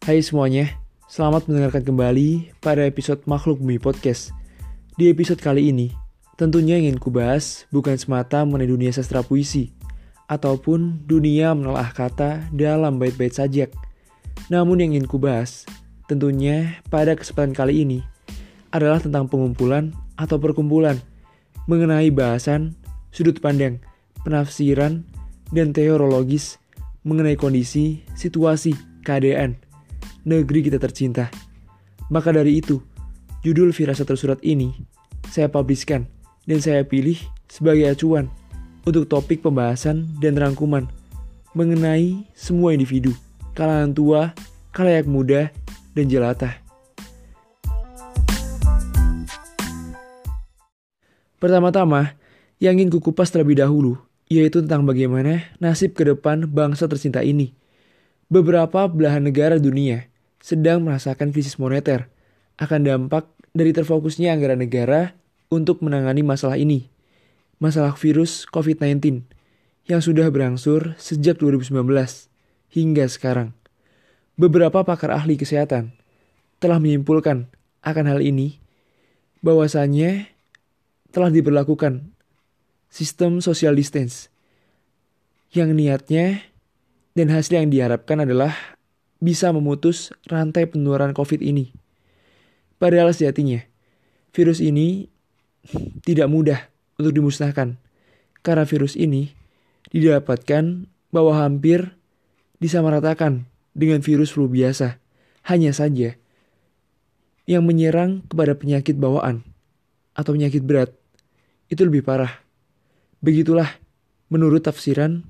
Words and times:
Hai 0.00 0.24
semuanya, 0.24 0.80
selamat 1.12 1.44
mendengarkan 1.44 1.84
kembali 1.84 2.56
pada 2.64 2.88
episode 2.88 3.20
Makhluk 3.28 3.60
Bumi 3.60 3.76
Podcast. 3.76 4.32
Di 4.96 5.12
episode 5.12 5.44
kali 5.44 5.68
ini, 5.68 5.92
tentunya 6.40 6.80
ingin 6.80 6.96
kubahas 6.96 7.68
bukan 7.68 8.00
semata 8.00 8.40
mengenai 8.48 8.72
dunia 8.72 8.88
sastra 8.96 9.20
puisi, 9.20 9.76
ataupun 10.24 11.04
dunia 11.04 11.52
menelaah 11.52 11.92
kata 11.92 12.48
dalam 12.48 12.96
bait-bait 12.96 13.36
sajak. 13.36 13.76
Namun 14.48 14.80
yang 14.80 14.96
ingin 14.96 15.04
kubahas, 15.04 15.68
tentunya 16.08 16.80
pada 16.88 17.12
kesempatan 17.12 17.52
kali 17.52 17.84
ini, 17.84 18.00
adalah 18.72 19.04
tentang 19.04 19.28
pengumpulan 19.28 19.92
atau 20.16 20.40
perkumpulan 20.40 20.96
mengenai 21.68 22.08
bahasan, 22.08 22.72
sudut 23.12 23.36
pandang, 23.44 23.84
penafsiran, 24.24 25.04
dan 25.52 25.76
teorologis 25.76 26.56
mengenai 27.04 27.36
kondisi, 27.36 28.00
situasi, 28.16 28.72
keadaan, 29.04 29.60
negeri 30.24 30.66
kita 30.66 30.76
tercinta. 30.76 31.30
Maka 32.10 32.34
dari 32.34 32.58
itu, 32.58 32.82
judul 33.46 33.70
firasat 33.70 34.04
tersurat 34.04 34.40
ini 34.42 34.74
saya 35.30 35.46
publiskan 35.46 36.10
dan 36.44 36.58
saya 36.58 36.82
pilih 36.82 37.16
sebagai 37.46 37.86
acuan 37.86 38.26
untuk 38.82 39.06
topik 39.06 39.44
pembahasan 39.44 40.10
dan 40.18 40.34
rangkuman 40.34 40.90
mengenai 41.54 42.26
semua 42.34 42.74
individu, 42.74 43.14
kalangan 43.54 43.90
tua, 43.94 44.20
kalayak 44.74 45.06
muda, 45.06 45.50
dan 45.94 46.06
jelata. 46.10 46.58
Pertama-tama, 51.40 52.20
yang 52.60 52.76
ingin 52.76 52.92
kukupas 52.92 53.32
terlebih 53.32 53.64
dahulu, 53.64 53.96
yaitu 54.28 54.60
tentang 54.60 54.84
bagaimana 54.84 55.48
nasib 55.56 55.96
ke 55.96 56.04
depan 56.04 56.44
bangsa 56.44 56.84
tercinta 56.84 57.24
ini. 57.24 57.56
Beberapa 58.28 58.86
belahan 58.86 59.24
negara 59.24 59.56
dunia 59.56 60.09
sedang 60.40 60.82
merasakan 60.82 61.30
krisis 61.30 61.60
moneter 61.60 62.08
akan 62.56 62.84
dampak 62.84 63.28
dari 63.52 63.70
terfokusnya 63.76 64.32
anggaran 64.32 64.60
negara 64.60 65.14
untuk 65.52 65.84
menangani 65.84 66.24
masalah 66.24 66.56
ini. 66.56 66.88
Masalah 67.60 67.92
virus 67.92 68.48
COVID-19 68.48 69.28
yang 69.84 70.00
sudah 70.00 70.26
berangsur 70.32 70.96
sejak 70.96 71.36
2019 71.36 71.84
hingga 72.72 73.04
sekarang. 73.10 73.52
Beberapa 74.40 74.80
pakar 74.80 75.12
ahli 75.12 75.36
kesehatan 75.36 75.92
telah 76.56 76.80
menyimpulkan 76.80 77.52
akan 77.84 78.04
hal 78.08 78.24
ini 78.24 78.60
bahwasanya 79.44 80.32
telah 81.12 81.28
diberlakukan 81.28 82.12
sistem 82.88 83.44
social 83.44 83.76
distance 83.76 84.32
yang 85.50 85.74
niatnya 85.74 86.46
dan 87.12 87.28
hasil 87.28 87.58
yang 87.60 87.68
diharapkan 87.68 88.22
adalah 88.22 88.79
bisa 89.20 89.52
memutus 89.52 90.10
rantai 90.26 90.66
penularan 90.66 91.12
COVID 91.12 91.44
ini. 91.44 91.70
Padahal 92.80 93.12
sejatinya, 93.12 93.60
virus 94.32 94.64
ini 94.64 95.06
tidak 96.02 96.26
mudah 96.32 96.60
untuk 96.96 97.12
dimusnahkan 97.12 97.76
karena 98.40 98.64
virus 98.64 98.96
ini 98.96 99.36
didapatkan 99.92 100.88
bahwa 101.12 101.36
hampir 101.36 101.92
disamaratakan 102.58 103.44
dengan 103.76 104.00
virus 104.00 104.32
flu 104.32 104.48
biasa. 104.48 104.96
Hanya 105.40 105.72
saja 105.72 106.20
yang 107.48 107.64
menyerang 107.64 108.20
kepada 108.28 108.52
penyakit 108.52 109.00
bawaan 109.00 109.40
atau 110.12 110.36
penyakit 110.36 110.60
berat 110.60 110.92
itu 111.72 111.80
lebih 111.84 112.04
parah. 112.04 112.44
Begitulah 113.24 113.68
menurut 114.28 114.68
tafsiran 114.68 115.24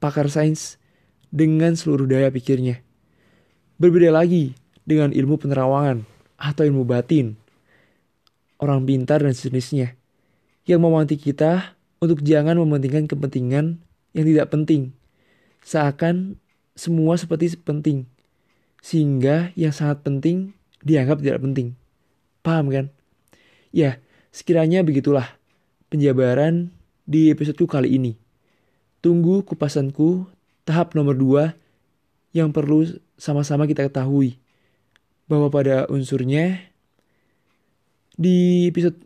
pakar 0.00 0.32
sains 0.32 0.80
dengan 1.28 1.76
seluruh 1.76 2.08
daya 2.08 2.32
pikirnya. 2.32 2.80
Berbeda 3.80 4.12
lagi 4.12 4.52
dengan 4.84 5.14
ilmu 5.16 5.40
penerawangan 5.40 6.04
atau 6.36 6.62
ilmu 6.66 6.84
batin. 6.84 7.38
Orang 8.60 8.84
pintar 8.86 9.24
dan 9.24 9.34
sejenisnya 9.34 9.96
yang 10.68 10.84
memantik 10.84 11.22
kita 11.24 11.74
untuk 11.98 12.22
jangan 12.22 12.58
mementingkan 12.58 13.10
kepentingan 13.10 13.82
yang 14.14 14.26
tidak 14.28 14.52
penting. 14.52 14.94
Seakan 15.62 16.38
semua 16.74 17.18
seperti 17.18 17.56
penting. 17.58 18.06
Sehingga 18.82 19.54
yang 19.54 19.70
sangat 19.70 20.02
penting 20.02 20.54
dianggap 20.82 21.22
tidak 21.22 21.42
penting. 21.42 21.78
Paham 22.42 22.68
kan? 22.74 22.86
Ya, 23.70 24.02
sekiranya 24.34 24.82
begitulah 24.82 25.26
penjabaran 25.88 26.74
di 27.06 27.30
episodeku 27.30 27.70
kali 27.70 27.94
ini. 27.94 28.12
Tunggu 29.02 29.42
kupasanku 29.42 30.26
tahap 30.66 30.94
nomor 30.94 31.14
2 31.14 31.54
yang 32.32 32.50
perlu 32.50 32.88
sama-sama 33.20 33.68
kita 33.68 33.86
ketahui 33.86 34.40
bahwa 35.28 35.52
pada 35.52 35.88
unsurnya 35.88 36.60
di 38.16 38.68
episode 38.68 38.98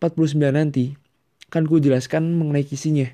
49 0.00 0.36
nanti 0.52 0.96
kan 1.52 1.68
ku 1.68 1.78
jelaskan 1.78 2.36
mengenai 2.36 2.64
kisinya 2.64 3.08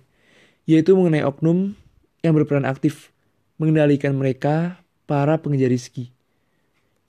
yaitu 0.64 0.94
mengenai 0.94 1.26
oknum 1.26 1.74
yang 2.22 2.34
berperan 2.34 2.66
aktif 2.66 3.10
mengendalikan 3.58 4.14
mereka 4.14 4.78
para 5.08 5.40
pengejar 5.42 5.72
rizki. 5.72 6.14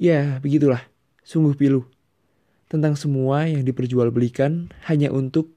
Ya, 0.01 0.41
begitulah. 0.41 0.81
Sungguh 1.21 1.53
pilu. 1.53 1.85
Tentang 2.71 2.97
semua 2.97 3.45
yang 3.45 3.61
diperjualbelikan 3.67 4.73
hanya 4.89 5.13
untuk 5.13 5.53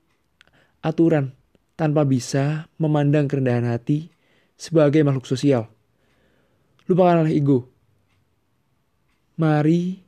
aturan 0.82 1.32
tanpa 1.78 2.04
bisa 2.04 2.68
memandang 2.76 3.30
kerendahan 3.30 3.70
hati 3.70 4.12
sebagai 4.58 5.00
makhluk 5.06 5.24
sosial. 5.24 5.70
Lupakanlah 6.90 7.30
ego. 7.30 7.70
Mari 9.38 10.02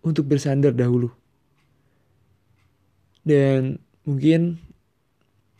untuk 0.00 0.26
bersandar 0.26 0.72
dahulu. 0.72 1.12
Dan 3.20 3.78
mungkin 4.08 4.56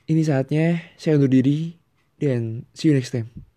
ini 0.09 0.23
saatnya 0.25 0.81
saya 0.97 1.21
undur 1.21 1.31
diri 1.31 1.77
dan 2.19 2.65
see 2.75 2.91
you 2.91 2.97
next 2.97 3.13
time. 3.13 3.50